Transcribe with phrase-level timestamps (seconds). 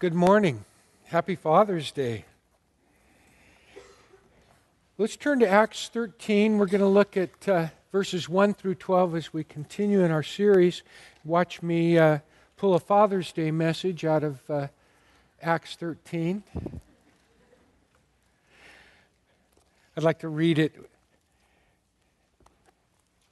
[0.00, 0.64] Good morning.
[1.06, 2.24] Happy Father's Day.
[4.96, 6.56] Let's turn to Acts 13.
[6.56, 10.22] We're going to look at uh, verses 1 through 12 as we continue in our
[10.22, 10.84] series.
[11.24, 12.18] Watch me uh,
[12.56, 14.68] pull a Father's Day message out of uh,
[15.42, 16.44] Acts 13.
[19.96, 20.76] I'd like to read it,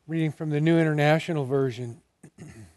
[0.08, 2.00] reading from the New International Version.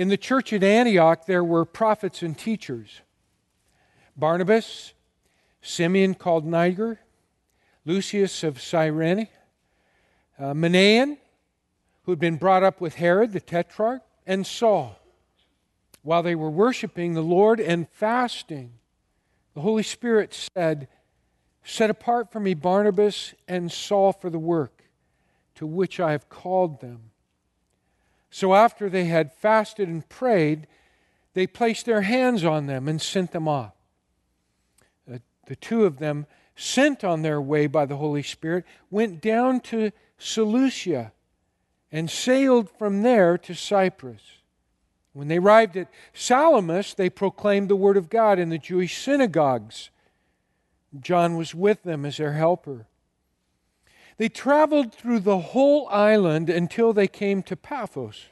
[0.00, 3.02] In the church at Antioch, there were prophets and teachers
[4.16, 4.94] Barnabas,
[5.60, 7.00] Simeon called Niger,
[7.84, 9.28] Lucius of Cyrene,
[10.38, 11.18] uh, Manaen,
[12.04, 14.98] who had been brought up with Herod the tetrarch, and Saul.
[16.00, 18.72] While they were worshiping the Lord and fasting,
[19.52, 20.88] the Holy Spirit said,
[21.62, 24.82] Set apart for me Barnabas and Saul for the work
[25.56, 27.10] to which I have called them.
[28.30, 30.66] So after they had fasted and prayed,
[31.34, 33.74] they placed their hands on them and sent them off.
[35.06, 39.60] The, the two of them, sent on their way by the Holy Spirit, went down
[39.60, 41.12] to Seleucia
[41.90, 44.22] and sailed from there to Cyprus.
[45.12, 49.90] When they arrived at Salamis, they proclaimed the word of God in the Jewish synagogues.
[51.00, 52.86] John was with them as their helper.
[54.16, 58.26] They traveled through the whole island until they came to Paphos.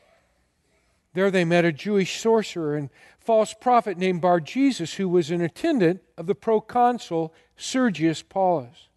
[1.15, 5.41] There they met a Jewish sorcerer and false prophet named Bar Jesus, who was an
[5.41, 8.89] attendant of the proconsul Sergius Paulus.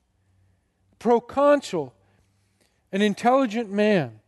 [1.00, 1.94] Proconsul,
[2.92, 4.20] an intelligent man,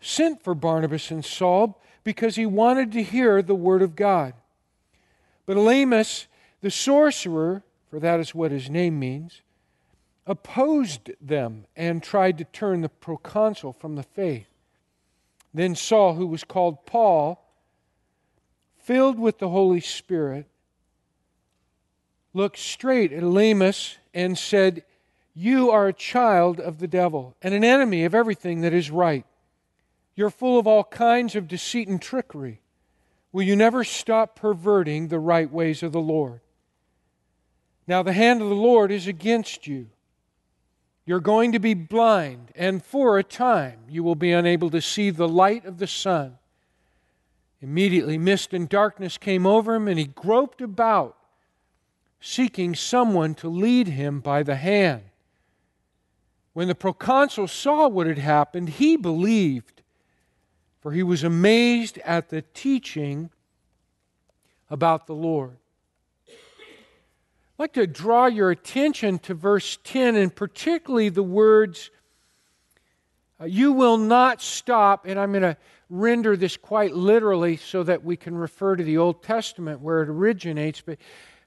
[0.00, 4.34] sent for Barnabas and Saul because he wanted to hear the word of God.
[5.46, 6.26] But Elymas,
[6.60, 9.42] the sorcerer, for that is what his name means,
[10.26, 14.48] opposed them and tried to turn the proconsul from the faith.
[15.54, 17.42] Then Saul, who was called Paul,
[18.78, 20.46] filled with the Holy Spirit,
[22.34, 24.82] looked straight at Elymas and said,
[25.34, 29.24] You are a child of the devil and an enemy of everything that is right.
[30.16, 32.60] You're full of all kinds of deceit and trickery.
[33.32, 36.40] Will you never stop perverting the right ways of the Lord?
[37.86, 39.88] Now, the hand of the Lord is against you
[41.06, 45.10] you're going to be blind, and for a time you will be unable to see
[45.10, 46.36] the light of the sun.
[47.62, 51.16] Immediately, mist and darkness came over him, and he groped about,
[52.20, 55.02] seeking someone to lead him by the hand.
[56.52, 59.82] When the proconsul saw what had happened, he believed,
[60.80, 63.30] for he was amazed at the teaching
[64.68, 65.58] about the Lord.
[67.58, 71.90] I'd like to draw your attention to verse 10 and particularly the words,
[73.40, 75.56] uh, You will not stop, and I'm going to
[75.88, 80.10] render this quite literally so that we can refer to the Old Testament where it
[80.10, 80.98] originates, but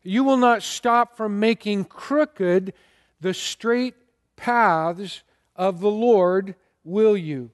[0.01, 2.73] you will not stop from making crooked
[3.21, 3.93] the straight
[4.35, 5.21] paths
[5.55, 7.51] of the Lord, will you?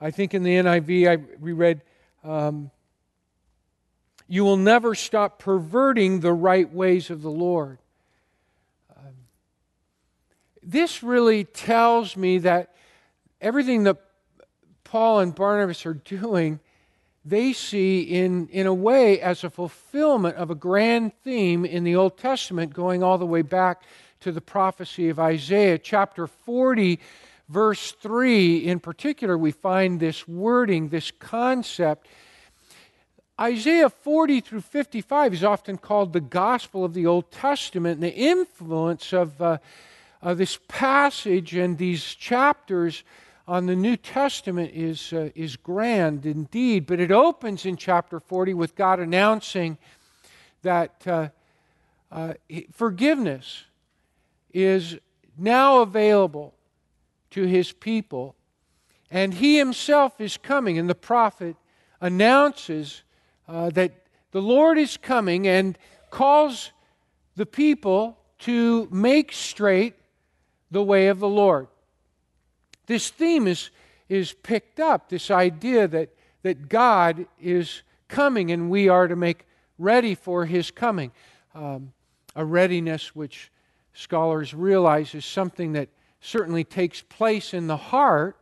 [0.00, 1.82] I think in the NIV I reread,
[2.24, 2.70] um,
[4.26, 7.76] You will never stop perverting the right ways of the Lord
[10.68, 12.74] this really tells me that
[13.40, 13.96] everything that
[14.84, 16.60] Paul and Barnabas are doing,
[17.24, 21.96] they see in, in a way as a fulfillment of a grand theme in the
[21.96, 23.82] Old Testament, going all the way back
[24.20, 25.78] to the prophecy of Isaiah.
[25.78, 27.00] Chapter 40,
[27.48, 32.08] verse 3, in particular, we find this wording, this concept.
[33.40, 38.14] Isaiah 40 through 55 is often called the gospel of the Old Testament, and the
[38.14, 39.40] influence of.
[39.40, 39.56] Uh,
[40.22, 43.04] uh, this passage and these chapters
[43.46, 48.54] on the New Testament is, uh, is grand indeed, but it opens in chapter 40
[48.54, 49.78] with God announcing
[50.62, 51.28] that uh,
[52.10, 52.34] uh
[52.72, 53.64] forgiveness
[54.52, 54.98] is
[55.36, 56.54] now available
[57.30, 58.34] to his people,
[59.10, 61.56] and he himself is coming, and the prophet
[62.00, 63.02] announces
[63.46, 65.78] uh, that the Lord is coming and
[66.10, 66.72] calls
[67.36, 69.94] the people to make straight
[70.70, 71.68] the way of the Lord.
[72.86, 73.70] This theme is,
[74.08, 76.10] is picked up, this idea that,
[76.42, 79.44] that God is coming and we are to make
[79.78, 81.12] ready for his coming.
[81.54, 81.92] Um,
[82.34, 83.50] a readiness which
[83.92, 85.88] scholars realize is something that
[86.20, 88.36] certainly takes place in the heart,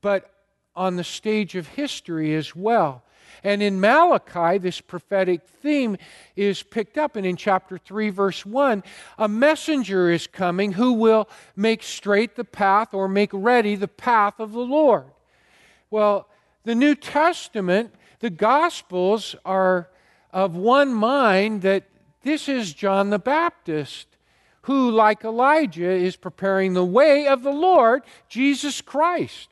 [0.00, 0.30] but
[0.74, 3.02] on the stage of history as well.
[3.42, 5.96] And in Malachi, this prophetic theme
[6.36, 7.16] is picked up.
[7.16, 8.82] And in chapter 3, verse 1,
[9.18, 14.40] a messenger is coming who will make straight the path or make ready the path
[14.40, 15.06] of the Lord.
[15.90, 16.28] Well,
[16.64, 19.88] the New Testament the Gospels are
[20.30, 21.84] of one mind that
[22.22, 24.06] this is John the Baptist,
[24.62, 29.48] who, like Elijah, is preparing the way of the Lord, Jesus Christ.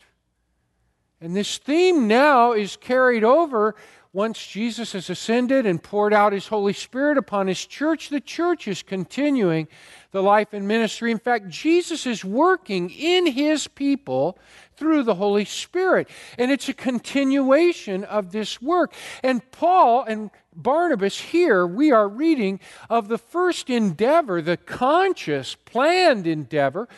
[1.20, 3.74] And this theme now is carried over
[4.12, 8.08] once Jesus has ascended and poured out his Holy Spirit upon his church.
[8.08, 9.68] The church is continuing
[10.12, 11.10] the life and ministry.
[11.10, 14.38] In fact, Jesus is working in his people
[14.76, 16.08] through the Holy Spirit.
[16.38, 18.94] And it's a continuation of this work.
[19.22, 26.26] And Paul and Barnabas here, we are reading of the first endeavor, the conscious, planned
[26.26, 26.88] endeavor,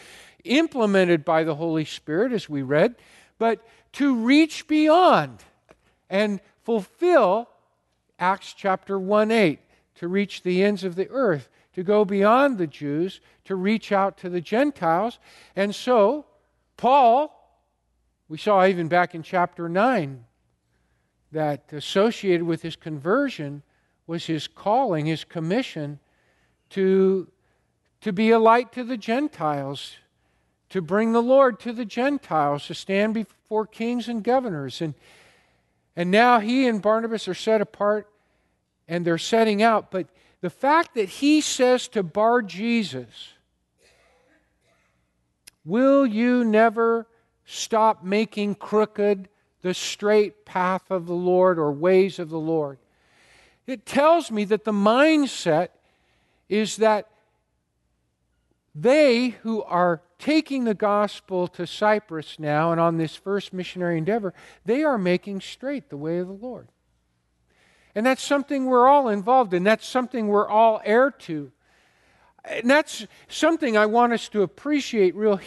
[0.44, 2.94] implemented by the Holy Spirit, as we read,
[3.38, 5.42] but to reach beyond
[6.08, 7.48] and fulfill
[8.18, 9.58] Acts chapter 1 8,
[9.96, 14.18] to reach the ends of the earth, to go beyond the Jews, to reach out
[14.18, 15.18] to the Gentiles.
[15.56, 16.26] And so,
[16.76, 17.36] Paul,
[18.28, 20.24] we saw even back in chapter 9
[21.32, 23.62] that associated with his conversion
[24.06, 25.98] was his calling, his commission
[26.70, 27.28] to,
[28.00, 29.96] to be a light to the Gentiles,
[30.68, 33.36] to bring the Lord to the Gentiles, to stand before
[33.66, 34.80] kings and governors.
[34.80, 34.94] And,
[35.96, 38.08] and now he and Barnabas are set apart
[38.88, 39.90] and they're setting out.
[39.90, 40.06] But
[40.40, 43.34] the fact that he says to Bar Jesus,
[45.64, 47.06] Will you never
[47.44, 49.28] stop making crooked
[49.60, 52.78] the straight path of the Lord or ways of the Lord?
[53.66, 55.68] It tells me that the mindset
[56.48, 57.09] is that
[58.74, 64.34] they who are taking the gospel to Cyprus now and on this first missionary endeavor,
[64.64, 66.68] they are making straight the way of the Lord.
[67.94, 69.64] And that's something we're all involved in.
[69.64, 71.50] That's something we're all heir to.
[72.44, 75.40] And that's something I want us to appreciate real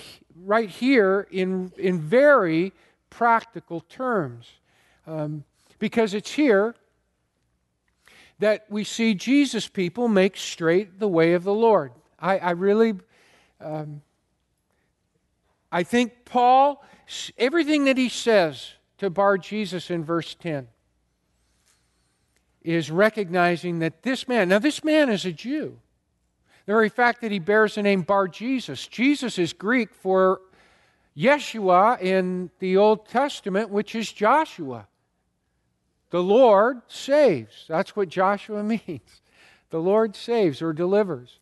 [0.44, 2.74] right here in, in very
[3.10, 4.52] practical terms.
[5.08, 5.44] Um,
[5.80, 6.76] because it's here
[8.40, 11.92] that we see Jesus people make straight the way of the Lord.
[12.20, 12.94] I, I really,
[13.64, 14.02] um,
[15.72, 16.84] I think Paul,
[17.38, 20.68] everything that he says to Bar Jesus in verse 10
[22.62, 25.80] is recognizing that this man, now this man is a Jew.
[26.66, 30.42] The very fact that he bears the name Bar Jesus, Jesus is Greek for
[31.18, 34.88] Yeshua in the Old Testament, which is Joshua.
[36.12, 37.66] The Lord saves.
[37.68, 39.22] That's what Joshua means.
[39.72, 41.40] The Lord saves or delivers.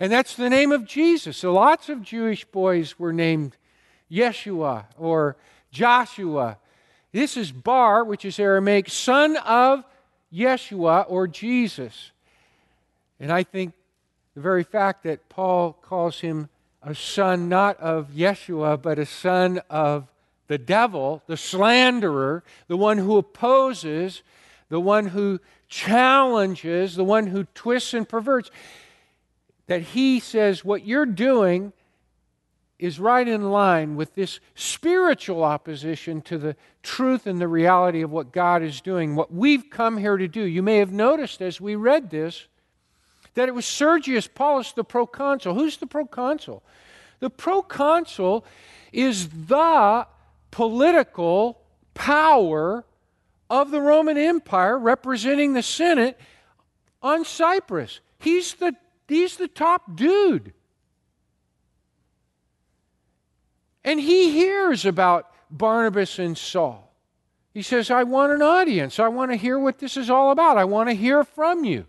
[0.00, 1.36] And that's the name of Jesus.
[1.36, 3.56] So lots of Jewish boys were named
[4.10, 5.36] Yeshua or
[5.70, 6.56] Joshua.
[7.12, 9.84] This is Bar, which is Aramaic, son of
[10.32, 12.12] Yeshua or Jesus.
[13.20, 13.74] And I think
[14.34, 16.48] the very fact that Paul calls him
[16.82, 20.08] a son not of Yeshua, but a son of
[20.46, 24.22] the devil, the slanderer, the one who opposes,
[24.70, 28.50] the one who challenges, the one who twists and perverts,
[29.70, 31.72] that he says, What you're doing
[32.80, 38.10] is right in line with this spiritual opposition to the truth and the reality of
[38.10, 40.42] what God is doing, what we've come here to do.
[40.42, 42.48] You may have noticed as we read this
[43.34, 45.54] that it was Sergius Paulus, the proconsul.
[45.54, 46.64] Who's the proconsul?
[47.20, 48.44] The proconsul
[48.92, 50.04] is the
[50.50, 51.60] political
[51.94, 52.84] power
[53.48, 56.18] of the Roman Empire representing the Senate
[57.00, 58.00] on Cyprus.
[58.18, 58.74] He's the,
[59.10, 60.52] he's the top dude.
[63.84, 66.94] And he hears about Barnabas and Saul.
[67.52, 68.98] He says, I want an audience.
[68.98, 70.56] I want to hear what this is all about.
[70.56, 71.86] I want to hear from you.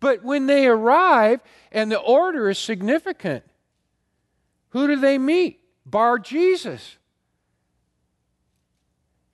[0.00, 1.40] But when they arrive
[1.72, 3.44] and the order is significant,
[4.70, 5.60] who do they meet?
[5.86, 6.98] Bar Jesus.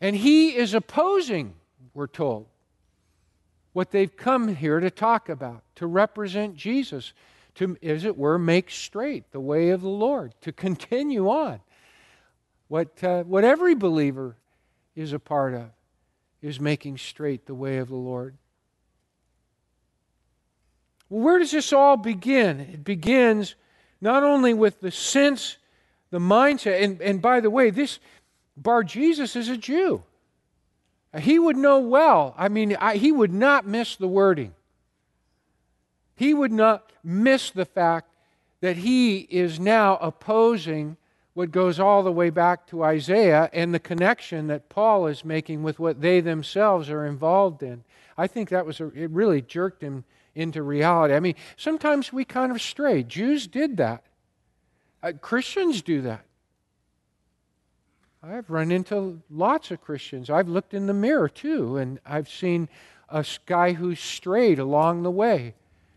[0.00, 1.54] And he is opposing,
[1.92, 2.46] we're told,
[3.72, 7.12] what they've come here to talk about, to represent Jesus
[7.56, 11.60] to, as it were, make straight the way of the Lord, to continue on.
[12.68, 14.36] What, uh, what every believer
[14.94, 15.70] is a part of
[16.42, 18.36] is making straight the way of the Lord.
[21.08, 22.60] Well, where does this all begin?
[22.60, 23.56] It begins
[24.00, 25.58] not only with the sense,
[26.10, 27.98] the mindset, and, and by the way, this
[28.56, 30.02] Bar Jesus is a Jew.
[31.18, 32.34] He would know well.
[32.38, 34.54] I mean, I, he would not miss the wording
[36.20, 38.14] he would not miss the fact
[38.60, 40.98] that he is now opposing
[41.32, 45.62] what goes all the way back to Isaiah and the connection that Paul is making
[45.62, 47.84] with what they themselves are involved in.
[48.18, 51.14] I think that was a, it really jerked him into reality.
[51.14, 53.02] I mean, sometimes we kind of stray.
[53.02, 54.04] Jews did that.
[55.02, 56.26] Uh, Christians do that.
[58.22, 60.28] I've run into lots of Christians.
[60.28, 62.68] I've looked in the mirror too, and I've seen
[63.08, 65.54] a guy who's strayed along the way.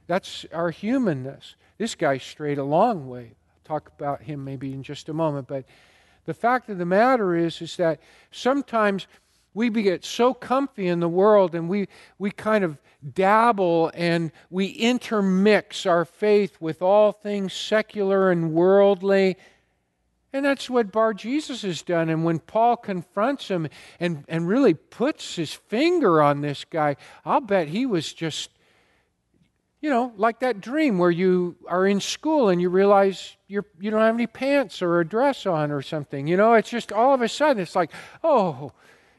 [0.07, 1.55] That's our humanness.
[1.77, 3.33] This guy strayed a long way.
[3.49, 5.47] I'll talk about him maybe in just a moment.
[5.47, 5.65] But
[6.25, 7.99] the fact of the matter is, is that
[8.31, 9.07] sometimes
[9.53, 11.89] we get so comfy in the world and we,
[12.19, 12.77] we kind of
[13.13, 19.35] dabble and we intermix our faith with all things secular and worldly
[20.33, 22.09] and that's what Bar Jesus has done.
[22.09, 23.67] And when Paul confronts him
[23.99, 28.49] and, and really puts his finger on this guy, I'll bet he was just,
[29.79, 33.91] you know, like that dream where you are in school and you realize you're, you
[33.91, 36.25] don't have any pants or a dress on or something.
[36.25, 37.91] You know, it's just all of a sudden, it's like,
[38.23, 38.71] oh,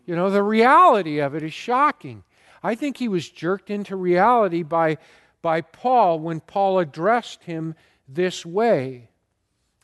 [0.06, 2.24] you know, the reality of it is shocking.
[2.60, 4.98] I think he was jerked into reality by,
[5.42, 7.76] by Paul when Paul addressed him
[8.08, 9.10] this way.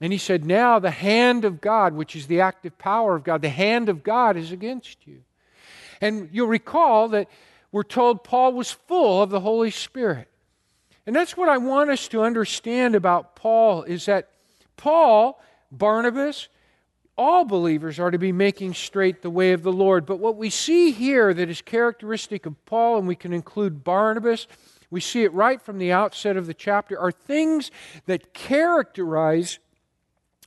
[0.01, 3.43] And he said, Now the hand of God, which is the active power of God,
[3.43, 5.23] the hand of God is against you.
[6.01, 7.29] And you'll recall that
[7.73, 10.29] we're told Paul was full of the Holy Spirit.
[11.07, 14.31] And that's what I want us to understand about Paul is that
[14.77, 15.41] Paul,
[15.71, 16.49] Barnabas,
[17.17, 20.07] all believers are to be making straight the way of the Lord.
[20.07, 24.47] But what we see here that is characteristic of Paul, and we can include Barnabas,
[24.91, 27.71] we see it right from the outset of the chapter, are things
[28.07, 29.59] that characterize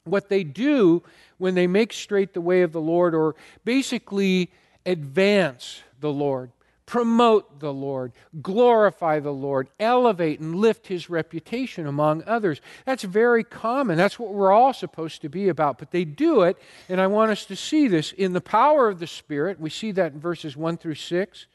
[0.03, 1.03] what they do
[1.37, 4.51] when they make straight the way of the Lord or basically
[4.85, 6.51] advance the Lord,
[6.85, 12.59] promote the Lord, glorify the Lord, elevate and lift his reputation among others.
[12.85, 13.97] That's very common.
[13.97, 15.77] That's what we're all supposed to be about.
[15.77, 16.57] But they do it,
[16.89, 19.59] and I want us to see this in the power of the Spirit.
[19.59, 21.45] We see that in verses 1 through 6.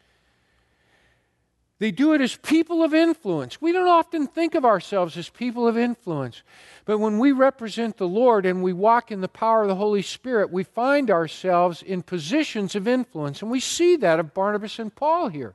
[1.78, 3.60] They do it as people of influence.
[3.60, 6.42] We don't often think of ourselves as people of influence.
[6.84, 10.02] But when we represent the Lord and we walk in the power of the Holy
[10.02, 13.42] Spirit, we find ourselves in positions of influence.
[13.42, 15.54] And we see that of Barnabas and Paul here.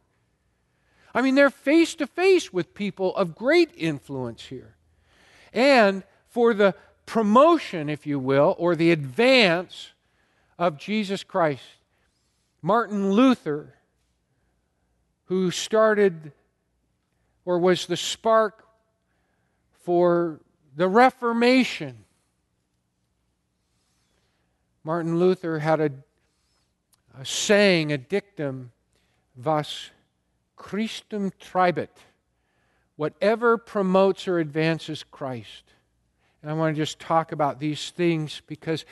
[1.13, 4.75] I mean, they're face to face with people of great influence here.
[5.51, 6.73] And for the
[7.05, 9.91] promotion, if you will, or the advance
[10.57, 11.63] of Jesus Christ,
[12.61, 13.75] Martin Luther
[15.33, 16.31] who started
[17.43, 18.67] or was the spark
[19.81, 20.39] for
[20.75, 22.05] the Reformation.
[24.83, 25.89] Martin Luther had a,
[27.19, 28.71] a saying, a dictum,
[29.35, 29.89] was
[30.55, 31.97] Christum treibet,
[32.95, 35.63] whatever promotes or advances Christ.
[36.43, 38.85] And I want to just talk about these things because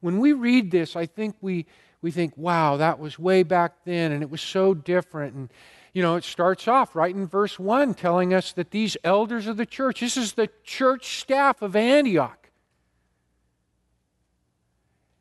[0.00, 1.66] when we read this, I think we,
[2.02, 5.34] we think, wow, that was way back then and it was so different.
[5.34, 5.50] And,
[5.94, 9.56] you know, it starts off right in verse 1 telling us that these elders of
[9.56, 12.50] the church, this is the church staff of Antioch.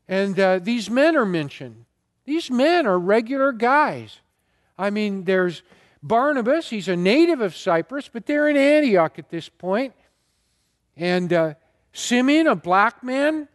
[0.08, 1.86] And uh, these men are mentioned.
[2.26, 4.20] These men are regular guys.
[4.78, 5.62] I mean, there's
[6.02, 9.94] Barnabas, he's a native of Cyprus, but they're in Antioch at this point.
[10.98, 11.54] And uh,
[11.94, 13.48] Simeon, a black man,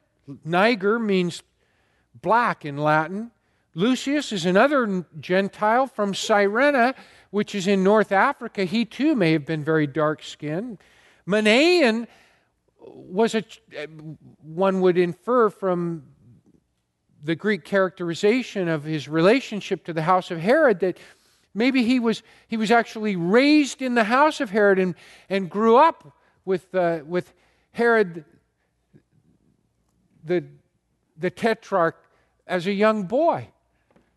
[0.44, 1.42] Niger means
[2.14, 3.32] black in Latin.
[3.78, 6.94] Lucius is another Gentile from Cyrene,
[7.30, 8.64] which is in North Africa.
[8.64, 10.78] He too may have been very dark skinned.
[11.28, 12.08] Manaen
[12.80, 13.44] was a,
[14.42, 16.02] one would infer from
[17.22, 20.98] the Greek characterization of his relationship to the house of Herod that
[21.54, 24.96] maybe he was, he was actually raised in the house of Herod and,
[25.30, 27.32] and grew up with, uh, with
[27.70, 28.24] Herod
[30.24, 30.42] the,
[31.16, 32.02] the tetrarch
[32.44, 33.50] as a young boy.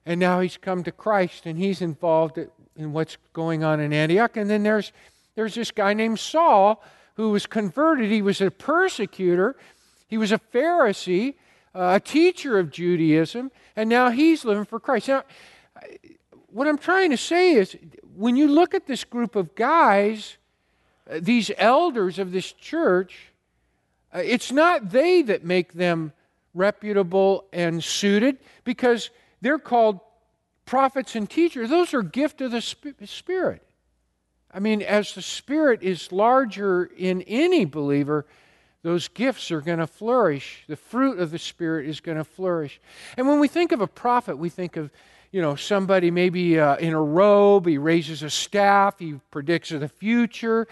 [0.06, 2.40] And now he's come to Christ and he's involved
[2.76, 4.36] in what's going on in Antioch.
[4.38, 4.92] And then there's,
[5.36, 6.84] there's this guy named Saul
[7.16, 8.10] who was converted.
[8.10, 9.56] He was a persecutor,
[10.08, 11.36] he was a Pharisee,
[11.76, 15.08] uh, a teacher of Judaism, and now he's living for Christ.
[15.08, 15.24] Now,
[16.48, 17.78] what I'm trying to say is
[18.16, 20.38] when you look at this group of guys,
[21.10, 23.32] uh, these elders of this church,
[24.14, 26.12] uh, it's not they that make them
[26.54, 29.10] reputable and suited because
[29.42, 30.00] they're called
[30.66, 31.70] prophets and teachers.
[31.70, 33.64] Those are gift of the Spirit.
[34.54, 38.26] I mean, as the Spirit is larger in any believer,
[38.84, 40.64] those gifts are going to flourish.
[40.68, 42.82] The fruit of the Spirit is going to flourish.
[43.16, 44.92] And when we think of a prophet, we think of,
[45.32, 49.88] you know, somebody maybe uh, in a robe, he raises a staff, he predicts the
[49.88, 50.68] future.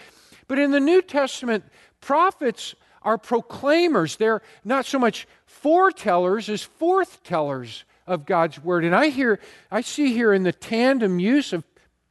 [0.48, 1.64] But in the New Testament,
[2.00, 4.16] prophets are proclaimers.
[4.16, 8.84] They're not so much foretellers as forthtellers of God's word.
[8.84, 9.38] And I hear,
[9.70, 11.64] I see here in the tandem use of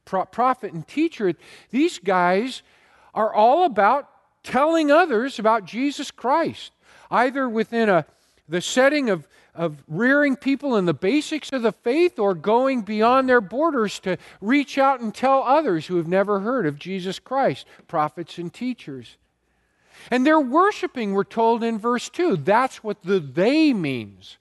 [0.04, 1.32] prophet and teacher,
[1.70, 2.62] these guys
[3.14, 4.08] are all about
[4.42, 6.72] telling others about Jesus Christ,
[7.10, 8.06] either within a
[8.50, 13.28] the setting of, of rearing people in the basics of the faith or going beyond
[13.28, 17.64] their borders to reach out and tell others who have never heard of Jesus Christ,
[17.86, 19.16] prophets and teachers.
[20.10, 22.38] And they're worshiping, we're told in verse 2.
[22.38, 24.36] That's what the they means.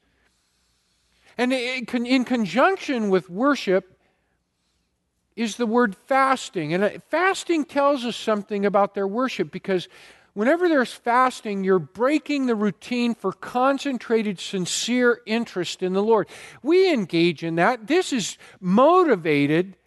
[1.40, 3.98] And in conjunction with worship
[5.38, 6.74] is the word fasting.
[6.74, 9.88] And uh, fasting tells us something about their worship because
[10.34, 16.28] whenever there's fasting, you're breaking the routine for concentrated, sincere interest in the Lord.
[16.62, 17.88] We engage in that.
[17.88, 19.78] This is motivated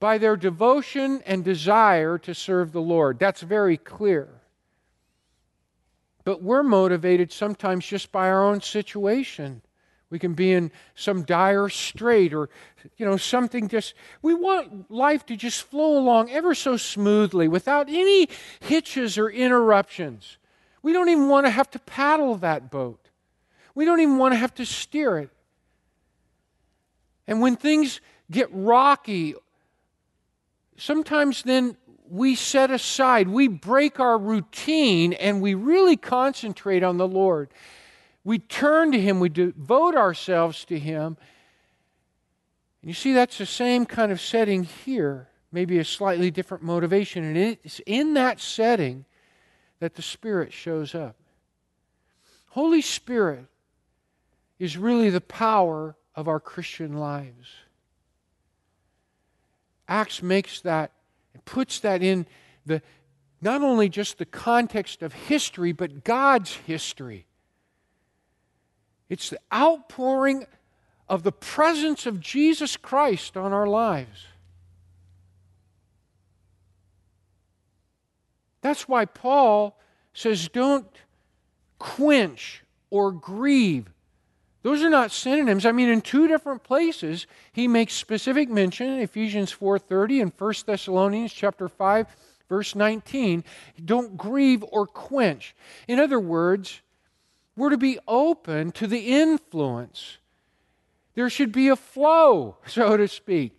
[0.00, 3.18] by their devotion and desire to serve the Lord.
[3.18, 4.40] That's very clear.
[6.24, 9.60] But we're motivated sometimes just by our own situation.
[10.10, 12.48] We can be in some dire strait or,
[12.96, 17.88] you know, something just, we want life to just flow along ever so smoothly without
[17.88, 18.28] any
[18.60, 20.38] hitches or interruptions.
[20.82, 23.10] We don't even want to have to paddle that boat.
[23.74, 25.30] We don't even want to have to steer it.
[27.26, 28.00] And when things
[28.30, 29.34] get rocky,
[30.78, 31.76] sometimes then
[32.08, 37.50] we set aside, we break our routine, and we really concentrate on the Lord.
[38.28, 41.16] We turn to Him, we devote ourselves to Him.
[42.82, 47.24] And you see, that's the same kind of setting here, maybe a slightly different motivation.
[47.24, 49.06] And it's in that setting
[49.80, 51.16] that the Spirit shows up.
[52.50, 53.46] Holy Spirit
[54.58, 57.48] is really the power of our Christian lives.
[59.88, 60.92] Acts makes that
[61.46, 62.26] puts that in
[62.66, 62.82] the
[63.40, 67.24] not only just the context of history, but God's history.
[69.08, 70.46] It's the outpouring
[71.08, 74.26] of the presence of Jesus Christ on our lives.
[78.60, 79.78] That's why Paul
[80.12, 80.86] says, don't
[81.78, 83.88] quench or grieve
[84.62, 85.64] those are not synonyms.
[85.64, 91.32] I mean, in two different places, he makes specific mention, Ephesians 4.30 and 1 Thessalonians
[91.32, 92.06] chapter 5,
[92.48, 93.44] verse 19.
[93.84, 95.54] Don't grieve or quench.
[95.86, 96.80] In other words,
[97.58, 100.18] we're to be open to the influence.
[101.14, 103.52] There should be a flow, so to speak,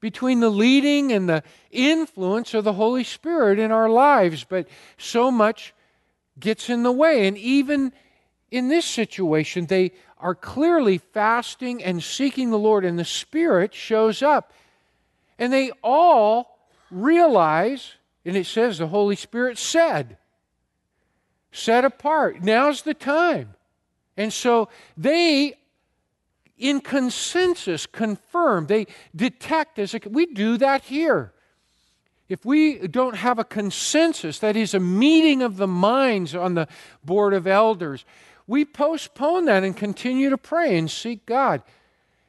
[0.00, 4.44] between the leading and the influence of the Holy Spirit in our lives.
[4.44, 5.74] But so much
[6.38, 7.26] gets in the way.
[7.26, 7.92] And even
[8.52, 14.22] in this situation, they are clearly fasting and seeking the Lord, and the Spirit shows
[14.22, 14.52] up.
[15.40, 20.18] And they all realize, and it says the Holy Spirit said,
[21.52, 22.42] set apart.
[22.42, 23.54] Now's the time.
[24.16, 25.54] And so they,
[26.56, 31.32] in consensus, confirm, they detect as a, we do that here.
[32.28, 36.68] If we don't have a consensus, that is a meeting of the minds on the
[37.02, 38.04] board of elders,
[38.46, 41.62] we postpone that and continue to pray and seek God.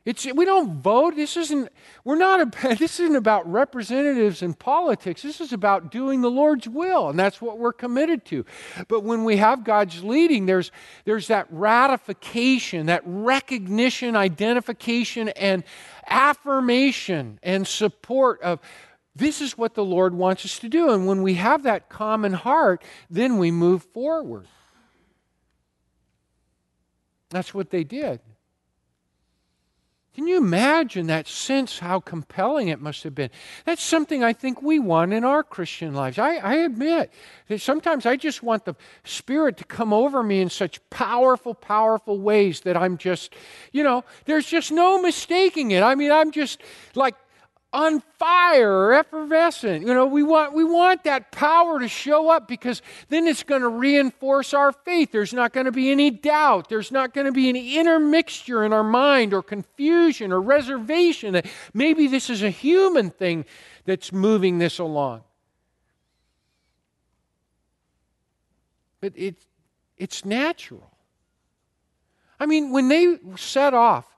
[0.05, 1.15] It's, we don't vote.
[1.15, 1.69] This isn't,
[2.03, 5.21] we're not, this isn't about representatives and politics.
[5.21, 8.45] This is about doing the Lord's will, and that's what we're committed to.
[8.87, 10.71] But when we have God's leading, there's,
[11.05, 15.63] there's that ratification, that recognition, identification, and
[16.07, 18.59] affirmation and support of
[19.15, 20.91] this is what the Lord wants us to do.
[20.91, 24.47] And when we have that common heart, then we move forward.
[27.29, 28.21] That's what they did.
[30.19, 33.29] Can you imagine that sense, how compelling it must have been?
[33.63, 36.19] That's something I think we want in our Christian lives.
[36.19, 37.13] I, I, admit
[37.47, 42.19] that sometimes I just want the Spirit to come over me in such powerful, powerful
[42.19, 43.33] ways that I'm just,
[43.71, 45.83] you know, there's just no mistaking it.
[45.83, 46.59] I mean, I'm just
[46.95, 47.15] like
[47.71, 49.85] on fire or effervescent.
[49.85, 53.61] You know, we want, we want that power to show up because then it's going
[53.61, 55.11] to reinforce our faith.
[55.11, 56.69] There's not going to be any doubt.
[56.69, 61.45] There's not going to be any intermixture in our mind or confusion or reservation that
[61.73, 63.45] maybe this is a human thing
[63.85, 65.21] that's moving this along.
[68.99, 69.35] But it,
[69.97, 70.91] it's natural.
[72.39, 74.08] I mean, when they set off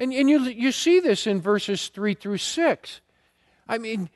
[0.00, 3.00] and, and you, you see this in verses 3 through 6.
[3.68, 4.08] I mean,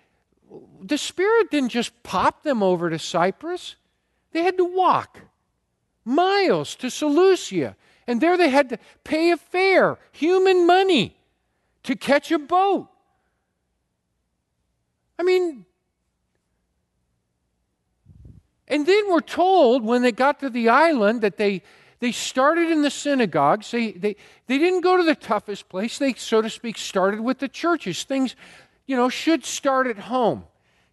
[0.83, 3.77] the Spirit didn't just pop them over to Cyprus,
[4.33, 5.21] they had to walk
[6.05, 7.77] miles to Seleucia.
[8.07, 11.17] And there they had to pay a fare, human money,
[11.85, 12.89] to catch a boat.
[15.19, 15.65] I mean,
[18.69, 21.63] and then we're told when they got to the island that they
[22.01, 23.71] they started in the synagogues.
[23.71, 25.99] They, they, they didn't go to the toughest place.
[25.99, 28.05] They, so to speak, started with the churches.
[28.05, 28.37] Things,
[28.87, 30.45] you know, should start at home.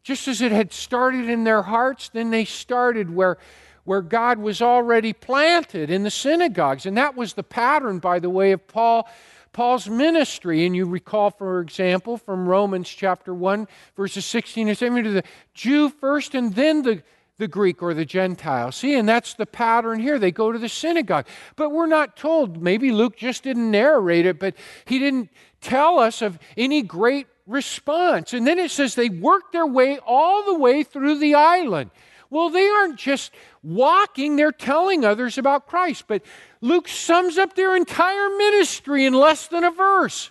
[0.03, 3.37] Just as it had started in their hearts, then they started where,
[3.83, 6.85] where God was already planted in the synagogues.
[6.85, 9.07] And that was the pattern, by the way, of Paul.
[9.53, 15.03] Paul's ministry, and you recall, for example, from Romans chapter 1, verses 16 and 17,
[15.03, 17.03] to the Jew first and then the,
[17.41, 18.71] the Greek or the Gentile.
[18.71, 20.19] See, and that's the pattern here.
[20.19, 21.25] They go to the synagogue.
[21.56, 24.54] But we're not told, maybe Luke just didn't narrate it, but
[24.86, 28.34] he didn't tell us of any great response.
[28.34, 31.89] And then it says they worked their way all the way through the island.
[32.30, 33.32] Well, they aren't just
[33.63, 36.06] walking, they're telling others about Christ.
[36.08, 36.21] But
[36.62, 40.30] Luke sums up their entire ministry in less than a verse.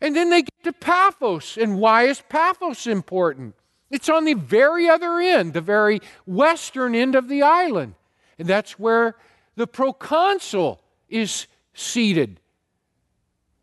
[0.00, 1.58] And then they get to Paphos.
[1.58, 3.56] And why is Paphos important?
[3.90, 7.94] It's on the very other end, the very western end of the island.
[8.38, 9.16] And that's where
[9.56, 12.40] the proconsul is seated.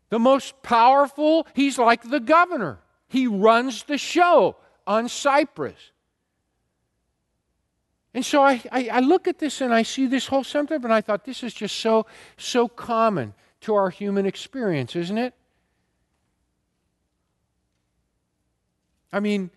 [0.08, 2.80] The most powerful, he's like the governor.
[3.08, 5.92] He runs the show on Cyprus.
[8.14, 10.92] And so I, I, I, look at this and I see this whole something, and
[10.92, 12.06] I thought this is just so,
[12.38, 15.34] so common to our human experience, isn't it?
[19.12, 19.50] I mean,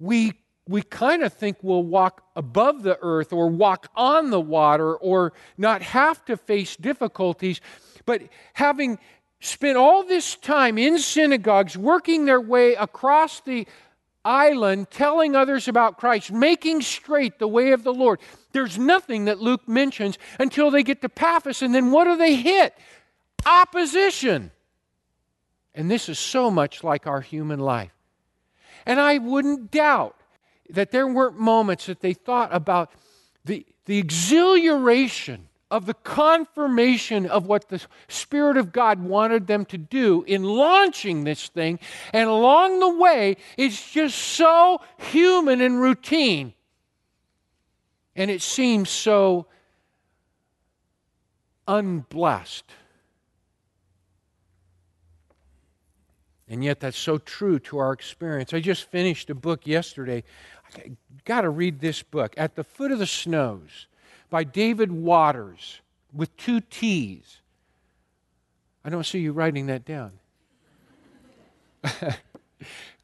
[0.00, 0.32] we,
[0.66, 5.32] we kind of think we'll walk above the earth or walk on the water or
[5.56, 7.60] not have to face difficulties,
[8.06, 8.22] but
[8.54, 8.98] having
[9.40, 13.66] spent all this time in synagogues, working their way across the
[14.24, 18.20] island telling others about Christ, making straight the way of the Lord.
[18.52, 22.34] There's nothing that Luke mentions until they get to Paphos, and then what do they
[22.34, 22.74] hit?
[23.46, 24.50] Opposition.
[25.74, 27.92] And this is so much like our human life.
[28.86, 30.16] And I wouldn't doubt
[30.68, 32.92] that there weren't moments that they thought about
[33.44, 39.78] the, the exhilaration of the confirmation of what the Spirit of God wanted them to
[39.78, 41.78] do in launching this thing.
[42.12, 46.54] And along the way, it's just so human and routine.
[48.16, 49.46] And it seems so
[51.68, 52.64] unblessed.
[56.50, 58.52] And yet, that's so true to our experience.
[58.52, 60.24] I just finished a book yesterday.
[60.76, 60.90] I
[61.24, 63.86] got to read this book, At the Foot of the Snows
[64.30, 65.80] by David Watters
[66.12, 67.38] with two T's.
[68.84, 70.12] I don't see you writing that down.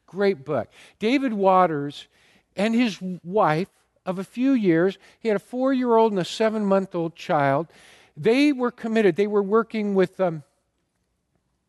[0.07, 0.69] Great book.
[0.99, 2.07] David Watters
[2.55, 3.69] and his wife
[4.05, 7.15] of a few years, he had a four year old and a seven month old
[7.15, 7.67] child.
[8.15, 9.15] They were committed.
[9.15, 10.43] They were working with, um,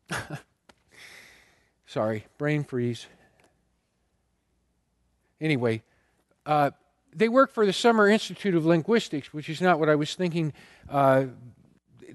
[1.89, 3.07] sorry, brain freeze.
[5.41, 5.81] Anyway,
[6.45, 6.69] uh,
[7.15, 10.53] they work for the Summer Institute of Linguistics, which is not what I was thinking.
[10.87, 11.25] Uh,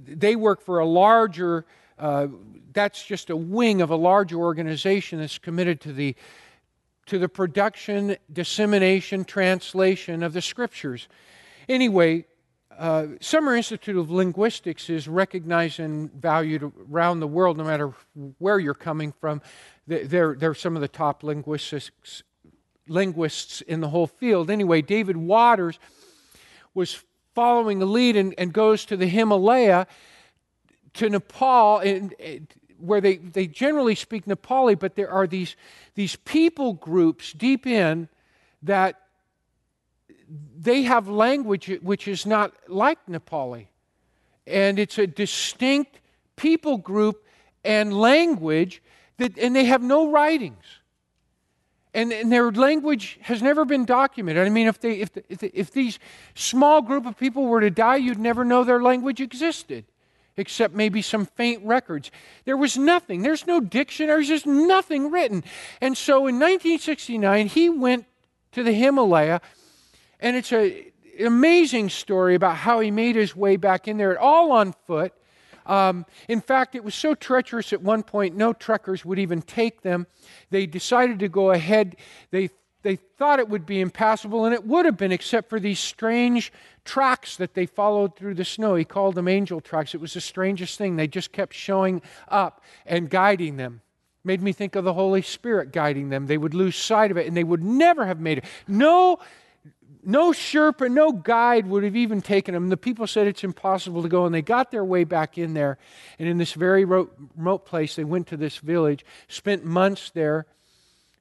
[0.06, 1.66] they work for a larger,
[1.98, 2.28] uh,
[2.72, 6.14] that's just a wing of a larger organization that's committed to the,
[7.06, 11.08] to the production, dissemination, translation of the scriptures.
[11.68, 12.26] Anyway,
[12.78, 17.92] uh, Summer Institute of Linguistics is recognized and valued around the world, no matter
[18.38, 19.42] where you're coming from.
[19.86, 22.22] They're, they're some of the top linguists
[22.86, 24.50] linguists in the whole field.
[24.50, 25.78] Anyway, David Watters
[26.74, 27.02] was
[27.34, 29.86] following a lead and, and goes to the Himalaya,
[30.94, 32.14] to Nepal, and,
[32.78, 35.56] where they, they generally speak Nepali, but there are these,
[35.94, 38.08] these people groups deep in
[38.62, 39.00] that
[40.58, 43.66] they have language which is not like Nepali.
[44.46, 46.00] And it's a distinct
[46.36, 47.24] people group
[47.64, 48.82] and language
[49.18, 50.64] that, and they have no writings
[51.94, 54.44] and, and, their language has never been documented.
[54.44, 55.98] I mean, if, they, if, if, if these
[56.34, 59.84] small group of people were to die, you'd never know their language existed,
[60.36, 62.10] except maybe some faint records.
[62.44, 63.22] There was nothing.
[63.22, 64.26] There's no dictionary.
[64.26, 65.44] There's nothing written.
[65.80, 68.06] And so in 1969, he went
[68.52, 69.40] to the Himalaya,
[70.20, 74.18] and it's a, an amazing story about how he made his way back in there,
[74.18, 75.12] all on foot.
[75.66, 79.82] Um, in fact, it was so treacherous at one point, no truckers would even take
[79.82, 80.06] them.
[80.50, 81.96] They decided to go ahead.
[82.30, 82.50] They,
[82.82, 86.52] they thought it would be impassable, and it would have been, except for these strange
[86.84, 88.74] tracks that they followed through the snow.
[88.74, 89.94] He called them angel tracks.
[89.94, 90.96] It was the strangest thing.
[90.96, 93.80] They just kept showing up and guiding them.
[94.22, 96.26] Made me think of the Holy Spirit guiding them.
[96.26, 98.44] They would lose sight of it, and they would never have made it.
[98.68, 99.18] No
[100.06, 102.68] no Sherpa, no guide would have even taken them.
[102.68, 105.78] The people said it's impossible to go, and they got their way back in there.
[106.18, 110.46] And in this very remote place, they went to this village, spent months there.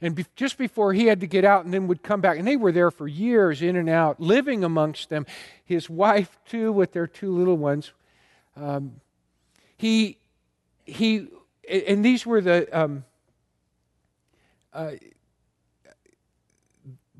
[0.01, 2.47] And be- just before he had to get out and then would come back, and
[2.47, 5.25] they were there for years, in and out, living amongst them.
[5.65, 7.93] His wife, too, with their two little ones.
[8.57, 8.99] Um,
[9.77, 10.17] he,
[10.85, 11.27] he,
[11.69, 13.05] and these were the, um,
[14.73, 14.91] uh,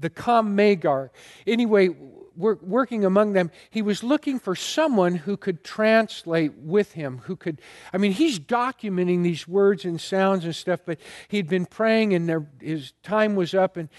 [0.04, 1.10] the Kham Magar.
[1.48, 1.90] Anyway,
[2.36, 7.62] working among them, he was looking for someone who could translate with him, who could,
[7.92, 12.28] I mean, he's documenting these words and sounds and stuff, but he'd been praying and
[12.28, 13.78] there, his time was up.
[13.78, 13.90] And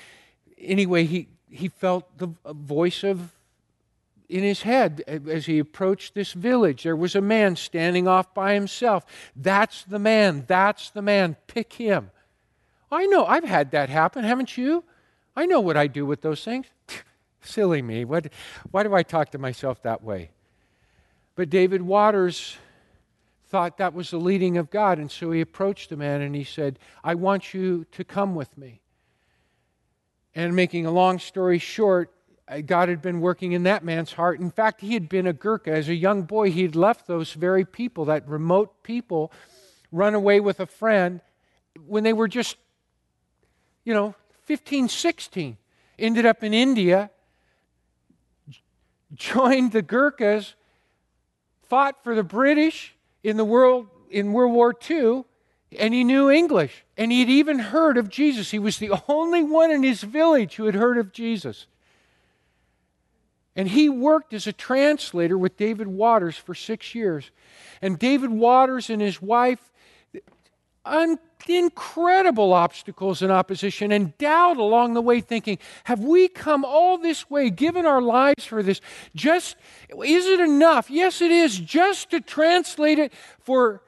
[0.59, 3.33] anyway, he, he felt the voice of
[4.27, 6.83] in his head as he approached this village.
[6.83, 9.05] There was a man standing off by himself.
[9.37, 10.45] That's the man.
[10.49, 11.37] That's the man.
[11.47, 12.11] Pick him.
[12.91, 13.27] I know.
[13.27, 14.83] I've had that happen, haven't you?
[15.37, 16.67] I know what I do with those things.
[17.41, 18.05] Silly me.
[18.05, 18.33] What,
[18.71, 20.31] why do I talk to myself that way?
[21.35, 22.57] But David Watters
[23.49, 26.45] thought that was the leading of God, and so he approached the man and he
[26.45, 28.81] said, I want you to come with me.
[30.35, 32.11] And making a long story short,
[32.49, 34.41] uh, God had been working in that man's heart.
[34.41, 35.71] In fact, he had been a Gurkha.
[35.73, 39.33] As a young boy, he'd left those very people, that remote people,
[39.93, 41.21] run away with a friend
[41.87, 42.57] when they were just,
[43.85, 45.57] you know, 15, 16.
[45.99, 47.11] Ended up in India,
[49.15, 50.55] joined the Gurkhas,
[51.63, 55.25] fought for the British in the world in World War II,
[55.77, 56.85] and he knew English.
[56.97, 58.51] And he had even heard of Jesus.
[58.51, 61.67] He was the only one in his village who had heard of Jesus.
[63.57, 67.31] And he worked as a translator with David Watters for six years.
[67.81, 69.71] And David Watters and his wife,
[70.85, 76.99] un- incredible obstacles and opposition and doubt along the way, thinking, have we come all
[76.99, 78.81] this way, given our lives for this?
[79.15, 79.57] Just,
[80.05, 80.91] is it enough?
[80.91, 83.83] Yes, it is, just to translate it for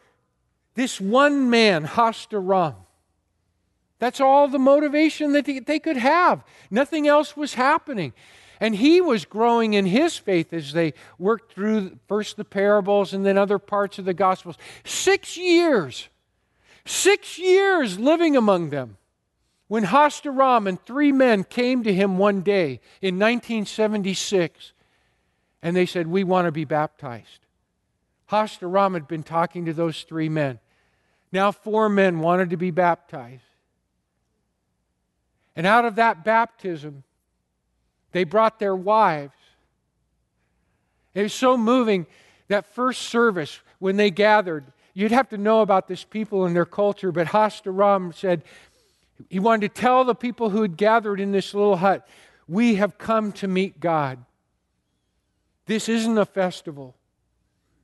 [0.75, 2.75] this one man, Hastaram.
[3.99, 6.45] That's all the motivation that they could have.
[6.71, 8.13] Nothing else was happening.
[8.61, 13.25] And he was growing in his faith as they worked through first the parables and
[13.25, 14.57] then other parts of the Gospels.
[14.85, 16.09] Six years,
[16.87, 18.97] six years living among them.
[19.69, 24.73] When Hastaram and three men came to him one day in 1976,
[25.63, 27.47] and they said, We want to be baptized.
[28.31, 30.61] Hastaram had been talking to those three men.
[31.33, 33.43] Now, four men wanted to be baptized.
[35.57, 37.03] And out of that baptism,
[38.13, 39.33] they brought their wives.
[41.15, 42.07] It was so moving
[42.49, 44.65] that first service when they gathered.
[44.99, 48.43] You'd have to know about this people and their culture, but Hastaram said
[49.29, 52.09] he wanted to tell the people who had gathered in this little hut,
[52.49, 54.25] We have come to meet God.
[55.67, 56.97] This isn't a festival.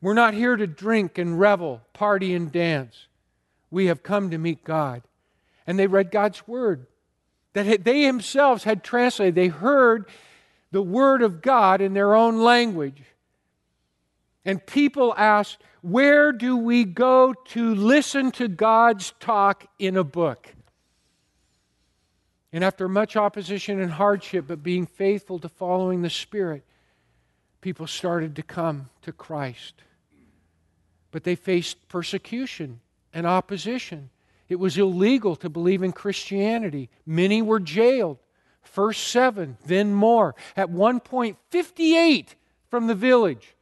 [0.00, 3.08] We're not here to drink and revel, party and dance.
[3.70, 5.02] We have come to meet God.
[5.66, 6.86] And they read God's word
[7.52, 9.34] that they themselves had translated.
[9.34, 10.06] They heard
[10.70, 13.02] the Word of God in their own language.
[14.44, 20.54] And people asked, Where do we go to listen to God's talk in a book?
[22.52, 26.64] And after much opposition and hardship, but being faithful to following the Spirit,
[27.60, 29.74] people started to come to Christ.
[31.12, 32.80] But they faced persecution
[33.14, 34.10] and opposition.
[34.48, 36.90] It was illegal to believe in Christianity.
[37.06, 38.18] Many were jailed.
[38.62, 40.34] First seven, then more.
[40.56, 42.34] At one point, 58
[42.68, 43.56] from the village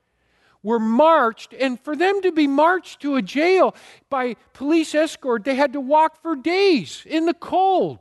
[0.63, 3.75] were marched, and for them to be marched to a jail
[4.09, 7.99] by police escort, they had to walk for days in the cold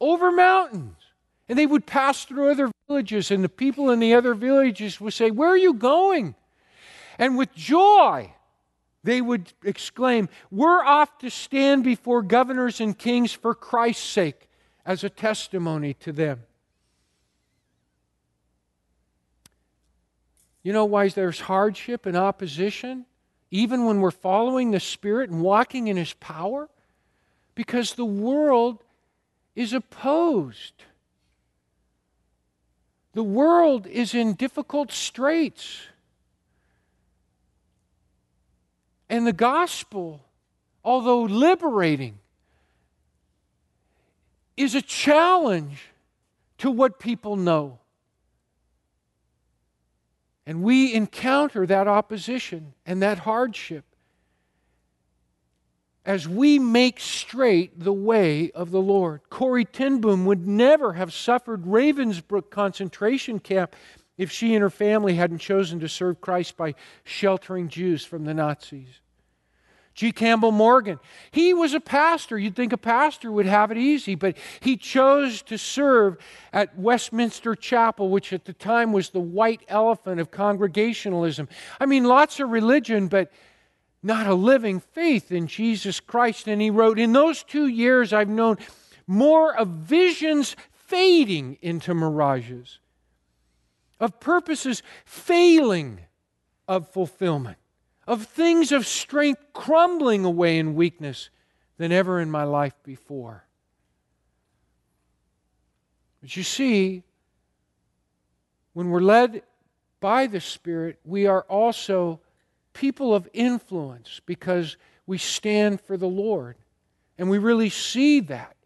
[0.00, 0.96] over mountains.
[1.48, 5.12] And they would pass through other villages, and the people in the other villages would
[5.12, 6.34] say, Where are you going?
[7.18, 8.32] And with joy,
[9.04, 14.48] they would exclaim, We're off to stand before governors and kings for Christ's sake
[14.86, 16.44] as a testimony to them.
[20.62, 23.06] You know why there's hardship and opposition,
[23.50, 26.68] even when we're following the Spirit and walking in His power?
[27.54, 28.82] Because the world
[29.54, 30.84] is opposed.
[33.12, 35.80] The world is in difficult straits.
[39.10, 40.24] And the gospel,
[40.82, 42.18] although liberating,
[44.56, 45.88] is a challenge
[46.58, 47.78] to what people know.
[50.46, 53.84] And we encounter that opposition and that hardship
[56.04, 59.20] as we make straight the way of the Lord.
[59.30, 63.76] Corrie ten Boom would never have suffered Ravensbrück concentration camp
[64.18, 66.74] if she and her family hadn't chosen to serve Christ by
[67.04, 69.00] sheltering Jews from the Nazis.
[69.94, 70.10] G.
[70.10, 70.98] Campbell Morgan.
[71.30, 72.38] He was a pastor.
[72.38, 76.16] You'd think a pastor would have it easy, but he chose to serve
[76.52, 81.48] at Westminster Chapel, which at the time was the white elephant of Congregationalism.
[81.78, 83.30] I mean, lots of religion, but
[84.02, 86.48] not a living faith in Jesus Christ.
[86.48, 88.56] And he wrote, In those two years, I've known
[89.06, 92.78] more of visions fading into mirages,
[94.00, 96.00] of purposes failing
[96.66, 97.58] of fulfillment,
[98.06, 101.30] of things of strength crumbling away in weakness
[101.78, 103.44] than ever in my life before.
[106.20, 107.02] But you see,
[108.72, 109.42] when we're led
[110.00, 112.20] by the Spirit, we are also
[112.72, 116.56] people of influence because we stand for the Lord.
[117.18, 118.56] And we really see that.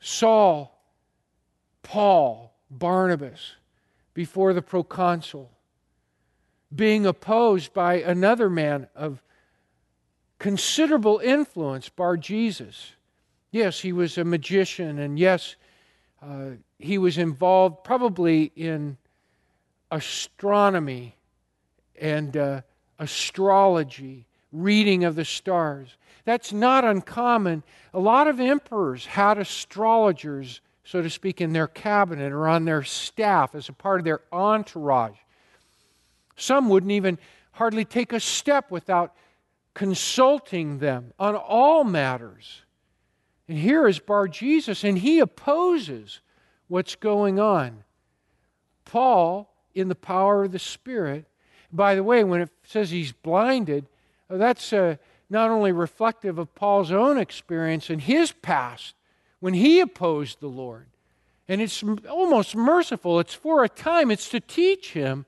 [0.00, 0.78] Saul,
[1.82, 3.56] Paul, Barnabas,
[4.14, 5.50] before the proconsul,
[6.74, 9.22] being opposed by another man of
[10.38, 12.92] considerable influence, Bar Jesus.
[13.50, 15.56] Yes, he was a magician, and yes,
[16.20, 18.96] uh, he was involved probably in
[19.90, 21.16] astronomy
[22.00, 22.60] and uh,
[22.98, 25.96] astrology, reading of the stars.
[26.24, 27.62] That's not uncommon.
[27.94, 32.82] A lot of emperors had astrologers, so to speak, in their cabinet or on their
[32.82, 35.16] staff as a part of their entourage.
[36.36, 37.18] Some wouldn't even
[37.52, 39.14] hardly take a step without
[39.74, 42.62] consulting them on all matters.
[43.48, 46.20] And here is Bar Jesus, and he opposes
[46.68, 47.84] what's going on.
[48.84, 51.26] Paul, in the power of the Spirit,
[51.72, 53.86] by the way, when it says he's blinded,
[54.28, 54.96] that's uh,
[55.28, 58.94] not only reflective of Paul's own experience in his past
[59.40, 60.86] when he opposed the Lord.
[61.48, 63.20] And it's almost merciful.
[63.20, 65.26] It's for a time, it's to teach him.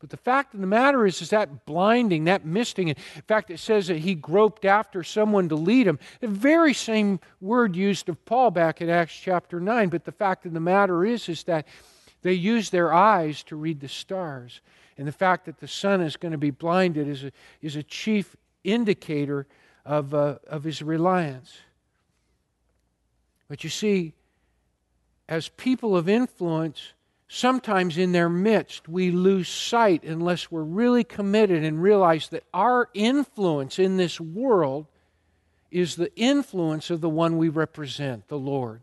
[0.00, 2.88] But the fact of the matter is, is that blinding, that misting.
[2.88, 5.98] In fact, it says that he groped after someone to lead him.
[6.20, 9.88] The very same word used of Paul back in Acts chapter 9.
[9.88, 11.66] But the fact of the matter is, is that
[12.22, 14.60] they used their eyes to read the stars.
[14.96, 17.82] And the fact that the sun is going to be blinded is a, is a
[17.82, 19.46] chief indicator
[19.84, 21.58] of, uh, of his reliance.
[23.48, 24.12] But you see,
[25.28, 26.92] as people of influence,
[27.28, 32.88] sometimes in their midst we lose sight unless we're really committed and realize that our
[32.94, 34.86] influence in this world
[35.70, 38.80] is the influence of the one we represent, the Lord.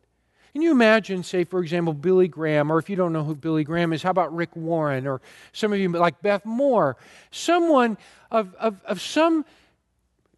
[0.54, 3.66] Can you imagine, say, for example, Billy Graham, or if you don't know who Billy
[3.66, 5.20] Graham is, how about Rick Warren, or
[5.52, 6.96] some of you like Beth Moore,
[7.30, 7.98] someone
[8.32, 9.44] of, of, of some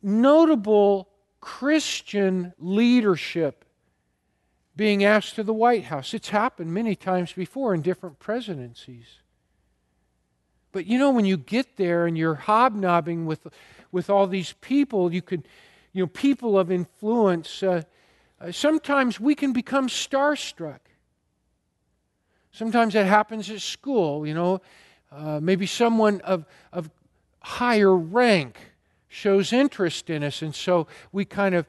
[0.02, 3.63] notable Christian leadership
[4.78, 6.13] being asked to the White House.
[6.13, 9.08] It's happened many times before in different presidencies.
[10.72, 13.48] But you know, when you get there and you're hobnobbing with,
[13.92, 15.48] with all these people, you could,
[15.94, 17.63] you know, people of influence.
[17.63, 17.82] Uh,
[18.40, 20.80] uh, sometimes we can become starstruck.
[22.52, 24.62] Sometimes that happens at school, you know.
[25.12, 26.92] Uh, maybe someone of, of
[27.40, 28.60] higher rank
[29.08, 31.66] shows interest in us, and so we kind of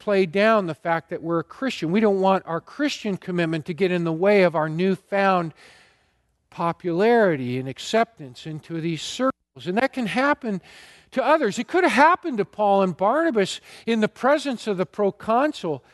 [0.00, 1.92] play down the fact that we're a Christian.
[1.92, 5.54] We don't want our Christian commitment to get in the way of our newfound
[6.48, 9.66] popularity and acceptance into these circles.
[9.66, 10.60] And that can happen
[11.12, 11.58] to others.
[11.58, 15.84] It could have happened to Paul and Barnabas in the presence of the proconsul.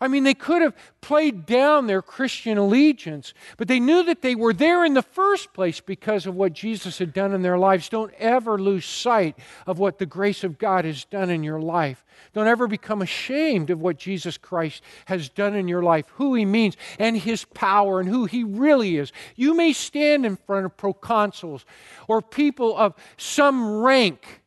[0.00, 4.34] I mean, they could have played down their Christian allegiance, but they knew that they
[4.34, 7.88] were there in the first place because of what Jesus had done in their lives.
[7.88, 12.04] Don't ever lose sight of what the grace of God has done in your life.
[12.34, 16.44] Don't ever become ashamed of what Jesus Christ has done in your life, who he
[16.44, 19.12] means, and his power, and who he really is.
[19.34, 21.64] You may stand in front of proconsuls
[22.06, 24.42] or people of some rank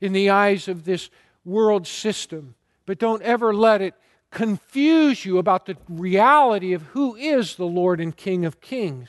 [0.00, 1.10] in the eyes of this
[1.44, 2.54] world system,
[2.86, 3.94] but don't ever let it
[4.34, 9.08] confuse you about the reality of who is the Lord and King of Kings.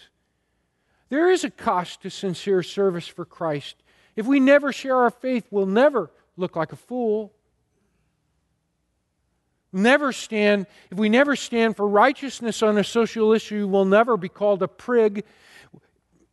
[1.10, 3.76] There is a cost to sincere service for Christ.
[4.16, 7.34] If we never share our faith, we'll never look like a fool.
[9.74, 14.30] Never stand, if we never stand for righteousness on a social issue, we'll never be
[14.30, 15.26] called a prig.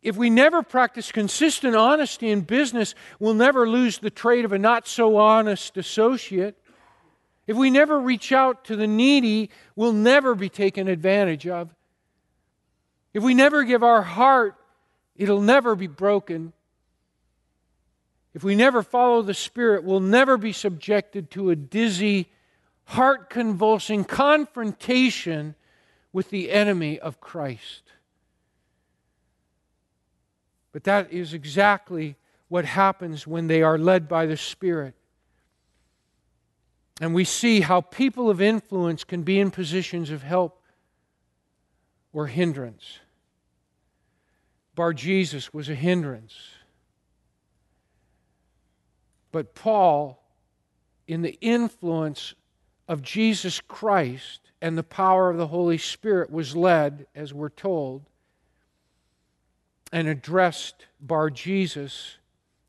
[0.02, 4.59] If we never practice consistent honesty in business, we'll never lose the trade of a
[4.59, 6.62] not so honest associate.
[7.52, 11.68] If we never reach out to the needy, we'll never be taken advantage of.
[13.12, 14.56] If we never give our heart,
[15.16, 16.55] it'll never be broken.
[18.32, 22.30] If we never follow the Spirit, we'll never be subjected to a dizzy,
[22.84, 25.55] heart convulsing confrontation
[26.11, 27.82] with the enemy of Christ.
[30.72, 32.16] But that is exactly
[32.48, 34.94] what happens when they are led by the Spirit.
[37.03, 40.62] And we see how people of influence can be in positions of help
[42.12, 43.00] or hindrance.
[44.76, 46.36] Bar Jesus was a hindrance.
[49.32, 50.22] But Paul,
[51.09, 52.34] in the influence
[52.86, 58.05] of Jesus Christ and the power of the Holy Spirit was led, as we're told,
[59.90, 62.18] and addressed Bar Jesus.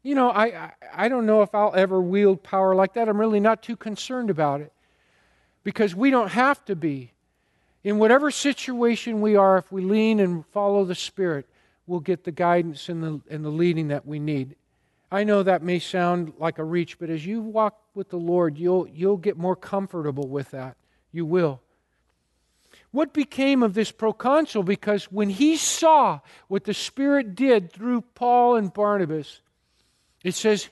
[0.04, 3.08] You know, I, I, I don't know if I'll ever wield power like that.
[3.08, 4.74] I'm really not too concerned about it
[5.64, 7.14] because we don't have to be.
[7.84, 11.48] In whatever situation we are, if we lean and follow the Spirit,
[11.88, 14.56] we'll get the guidance and the, and the leading that we need.
[15.12, 18.58] I know that may sound like a reach, but as you walk with the Lord,
[18.58, 20.76] you'll, you'll get more comfortable with that.
[21.12, 21.62] You will.
[22.92, 24.64] What became of this proconsul?
[24.64, 29.42] Because when he saw what the Spirit did through Paul and Barnabas,
[30.24, 30.70] it says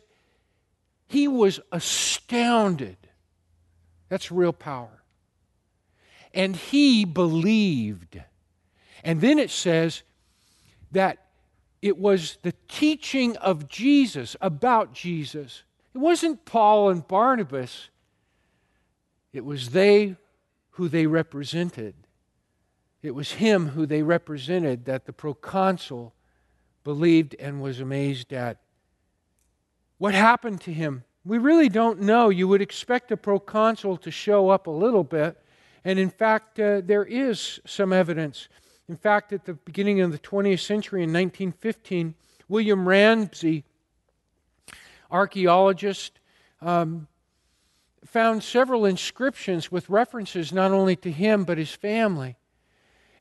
[1.07, 2.97] he was astounded.
[4.09, 5.03] That's real power.
[6.33, 8.21] And he believed.
[9.03, 10.03] And then it says
[10.91, 11.17] that
[11.81, 15.63] it was the teaching of Jesus about Jesus.
[15.93, 17.89] It wasn't Paul and Barnabas,
[19.33, 20.15] it was they
[20.71, 21.95] who they represented.
[23.01, 26.13] It was him who they represented that the proconsul
[26.83, 28.59] believed and was amazed at.
[30.01, 31.03] What happened to him?
[31.23, 32.29] We really don't know.
[32.29, 35.39] You would expect a proconsul to show up a little bit,
[35.85, 38.49] and in fact, uh, there is some evidence.
[38.89, 42.15] In fact, at the beginning of the 20th century in 1915,
[42.49, 43.63] William Ramsay,
[45.11, 46.19] archaeologist,
[46.61, 47.07] um,
[48.03, 52.37] found several inscriptions with references not only to him but his family.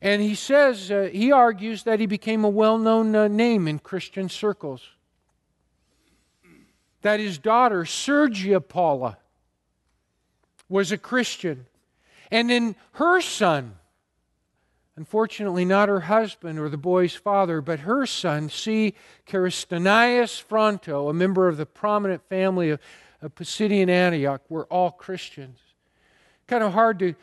[0.01, 3.77] And he says, uh, he argues that he became a well known uh, name in
[3.77, 4.95] Christian circles.
[7.01, 9.17] That his daughter, Sergia Paula,
[10.69, 11.65] was a Christian.
[12.29, 13.75] And then her son,
[14.97, 18.93] Unfortunately, not her husband or the boy's father, but her son, C.
[19.25, 22.79] Caristanius Fronto, a member of the prominent family of,
[23.21, 25.59] of Pisidian Antioch, were all Christians.
[26.45, 27.15] Kind of hard to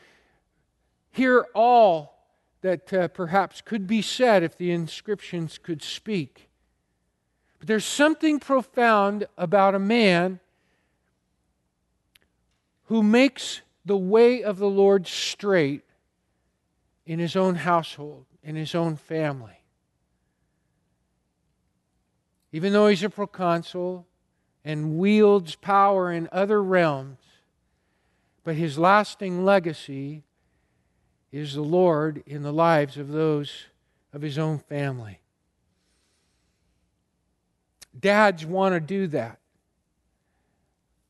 [1.12, 2.18] hear all
[2.62, 6.47] that uh, perhaps could be said if the inscriptions could speak.
[7.58, 10.40] But there's something profound about a man
[12.84, 15.82] who makes the way of the Lord straight
[17.06, 19.62] in his own household, in his own family.
[22.52, 24.06] Even though he's a proconsul
[24.64, 27.18] and wields power in other realms,
[28.44, 30.22] but his lasting legacy
[31.30, 33.66] is the Lord in the lives of those
[34.12, 35.20] of his own family.
[37.98, 39.38] Dads want to do that.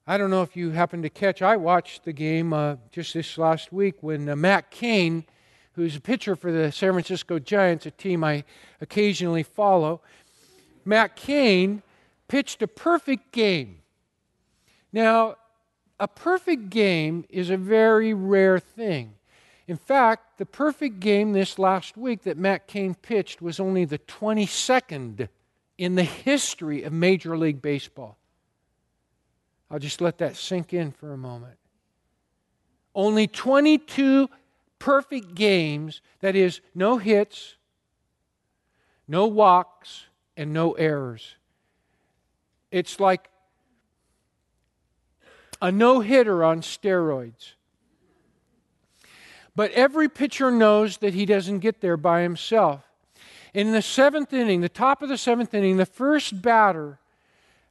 [0.06, 3.36] I don't know if you happened to catch, I watched the game uh, just this
[3.36, 5.24] last week when uh, Matt Cain
[5.78, 8.42] who's a pitcher for the San Francisco Giants, a team I
[8.80, 10.00] occasionally follow.
[10.84, 11.82] Matt Cain
[12.26, 13.78] pitched a perfect game.
[14.92, 15.36] Now,
[16.00, 19.14] a perfect game is a very rare thing.
[19.68, 24.00] In fact, the perfect game this last week that Matt Cain pitched was only the
[24.00, 25.28] 22nd
[25.78, 28.18] in the history of Major League Baseball.
[29.70, 31.56] I'll just let that sink in for a moment.
[32.94, 34.28] Only 22
[34.78, 37.56] perfect games that is, no hits,
[39.06, 40.06] no walks,
[40.36, 41.36] and no errors.
[42.70, 43.28] It's like
[45.60, 47.52] a no hitter on steroids.
[49.54, 52.87] But every pitcher knows that he doesn't get there by himself.
[53.54, 56.98] In the seventh inning, the top of the seventh inning, the first batter,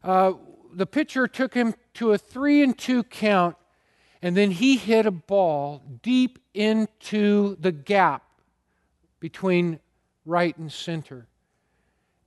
[0.04, 0.34] uh,
[0.74, 3.56] the pitcher took him to a three and two count
[4.22, 8.24] and then he hit a ball deep into the gap
[9.20, 9.80] between
[10.26, 11.28] right and center.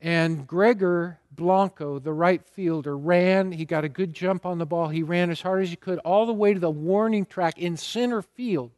[0.01, 3.53] And Gregor Blanco, the right fielder, ran.
[3.53, 4.89] He got a good jump on the ball.
[4.89, 7.77] He ran as hard as he could all the way to the warning track in
[7.77, 8.71] center field,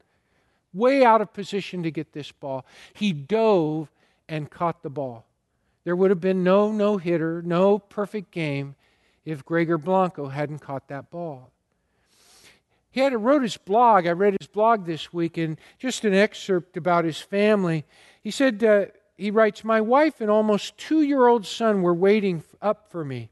[0.73, 2.65] way out of position to get this ball.
[2.95, 3.89] He dove
[4.33, 5.27] and caught the ball.
[5.85, 8.77] There would have been no no hitter, no perfect game
[9.27, 11.53] if Gregor Blanco hadn't caught that ball.
[12.91, 14.07] He had wrote his blog.
[14.07, 17.85] I read his blog this week, and just an excerpt about his family.
[18.23, 18.87] He said, uh,
[19.19, 23.29] he writes, My wife and almost two year old son were waiting up for me.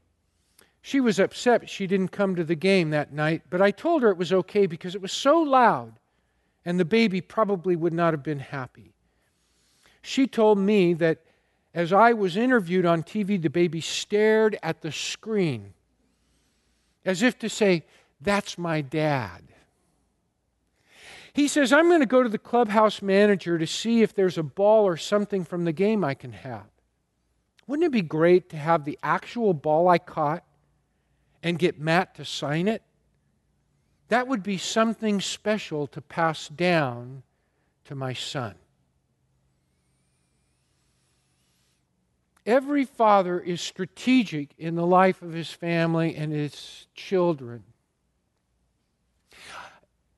[0.83, 4.09] She was upset she didn't come to the game that night, but I told her
[4.09, 5.93] it was okay because it was so loud,
[6.63, 8.90] and the baby probably would not have been happy.
[10.01, 11.19] She told me that
[11.73, 15.73] as I was interviewed on TV, the baby stared at the screen
[17.05, 17.85] as if to say,
[18.19, 19.43] That's my dad.
[21.33, 24.43] He says, I'm going to go to the clubhouse manager to see if there's a
[24.43, 26.65] ball or something from the game I can have.
[27.67, 30.43] Wouldn't it be great to have the actual ball I caught
[31.41, 32.83] and get Matt to sign it?
[34.11, 37.23] that would be something special to pass down
[37.85, 38.55] to my son.
[42.45, 47.63] Every father is strategic in the life of his family and his children.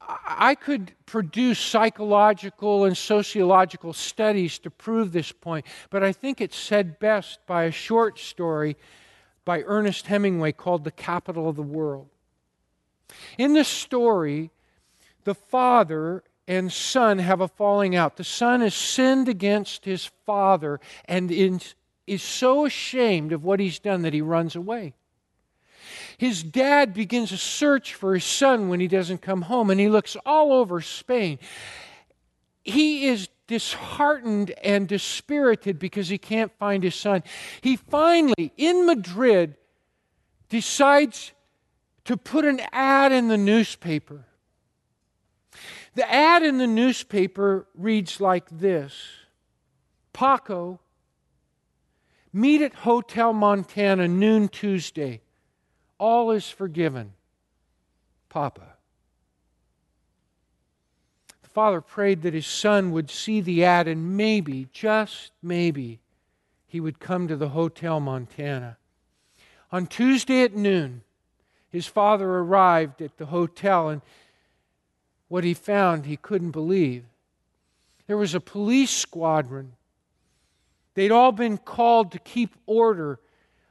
[0.08, 6.58] I could produce psychological and sociological studies to prove this point, but I think it's
[6.58, 8.76] said best by a short story
[9.46, 12.10] by Ernest Hemingway called The Capital of the World.
[13.38, 14.52] In this story,
[15.24, 18.18] the father and son have a falling out.
[18.18, 21.32] The son has sinned against his father and
[22.06, 24.94] is so ashamed of what he's done that he runs away.
[26.18, 29.90] His dad begins a search for his son when he doesn't come home, and he
[29.90, 31.40] looks all over Spain.
[32.64, 37.24] He is disheartened and dispirited because he can't find his son.
[37.62, 39.56] He finally, in Madrid,
[40.50, 41.34] decides
[42.06, 44.26] to put an ad in the newspaper.
[45.96, 48.94] The ad in the newspaper reads like this
[50.14, 50.80] Paco,
[52.34, 55.22] meet at Hotel Montana noon Tuesday.
[56.00, 57.14] All is forgiven.
[58.28, 58.74] Papa.
[61.44, 66.00] The father prayed that his son would see the ad and maybe, just maybe,
[66.68, 68.78] he would come to the Hotel Montana.
[69.72, 71.04] On Tuesday at noon,
[71.70, 74.02] his father arrived at the hotel, and
[75.28, 77.06] what he found he couldn't believe.
[78.06, 79.74] There was a police squadron.
[80.96, 83.20] They'd all been called to keep order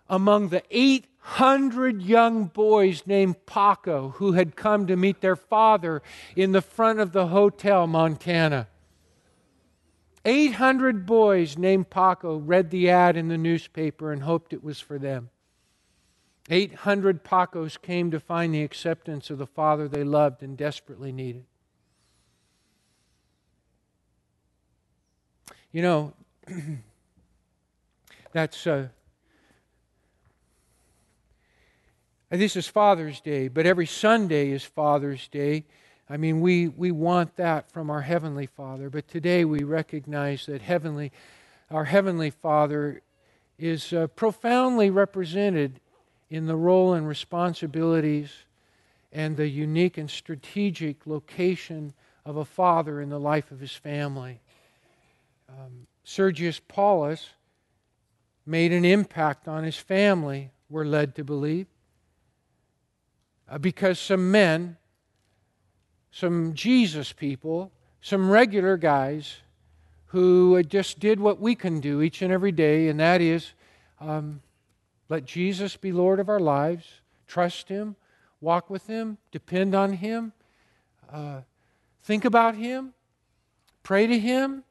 [0.08, 6.02] among the 800 young boys named Paco who had come to meet their father
[6.36, 8.68] in the front of the Hotel Montana.
[10.24, 14.98] 800 boys named Paco read the ad in the newspaper and hoped it was for
[14.98, 15.30] them.
[16.50, 21.44] 800 Pacos came to find the acceptance of the Father they loved and desperately needed.
[25.70, 26.12] You know,
[28.32, 28.66] that's.
[28.66, 28.88] Uh,
[32.30, 35.64] this is Father's Day, but every Sunday is Father's Day.
[36.08, 40.62] I mean, we, we want that from our Heavenly Father, but today we recognize that
[40.62, 41.12] heavenly,
[41.70, 43.02] our Heavenly Father
[43.58, 45.78] is uh, profoundly represented
[46.30, 48.30] in the role and responsibilities
[49.12, 51.92] and the unique and strategic location
[52.24, 54.40] of a father in the life of his family.
[55.50, 57.28] Um, Sergius Paulus
[58.44, 61.66] made an impact on his family, we're led to believe,
[63.48, 64.76] uh, because some men,
[66.10, 67.70] some Jesus people,
[68.00, 69.36] some regular guys
[70.06, 73.52] who just did what we can do each and every day, and that is
[74.00, 74.42] um,
[75.08, 76.86] let Jesus be Lord of our lives.
[77.26, 77.96] Trust Him,
[78.40, 80.32] walk with Him, depend on Him,
[81.10, 81.42] uh,
[82.02, 82.94] think about Him,
[83.82, 84.64] pray to Him,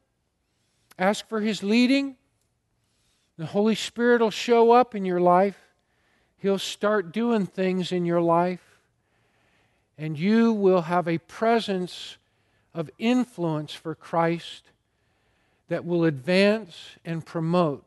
[1.00, 2.18] ask for His leading.
[3.38, 5.58] The Holy Spirit will show up in your life.
[6.38, 8.80] He'll start doing things in your life.
[9.98, 12.18] And you will have a presence
[12.74, 14.64] of influence for Christ
[15.68, 17.86] that will advance and promote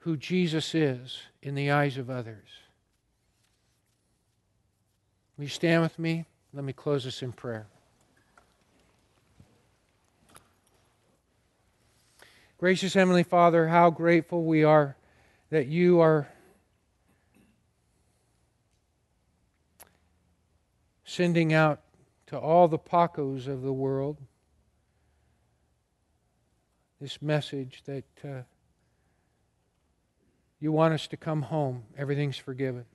[0.00, 2.48] who Jesus is in the eyes of others.
[5.36, 6.26] Will you stand with me?
[6.52, 7.66] Let me close this in prayer.
[12.64, 14.96] Gracious Heavenly Father, how grateful we are
[15.50, 16.30] that you are
[21.04, 21.82] sending out
[22.28, 24.16] to all the Pacos of the world
[27.02, 28.04] this message that.
[28.24, 28.44] Uh,
[30.58, 31.82] you want us to come home.
[31.98, 32.86] Everything's forgiven.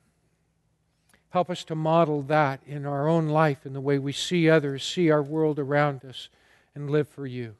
[1.29, 4.83] Help us to model that in our own life, in the way we see others,
[4.83, 6.29] see our world around us,
[6.73, 7.53] and live for you.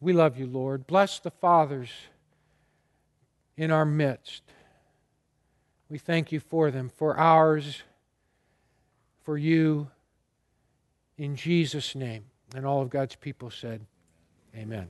[0.00, 0.86] We love you, Lord.
[0.86, 1.90] Bless the fathers
[3.56, 4.42] in our midst.
[5.88, 7.82] We thank you for them, for ours,
[9.24, 9.88] for you,
[11.16, 12.24] in Jesus' name.
[12.54, 13.84] And all of God's people said,
[14.56, 14.88] Amen.